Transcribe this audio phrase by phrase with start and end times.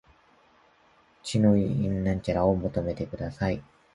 [1.21, 3.63] 血の遺志を求めてください